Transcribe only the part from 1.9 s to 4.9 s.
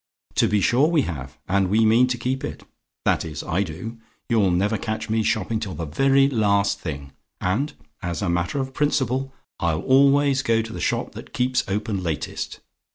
to keep it. That is, I do. You'll never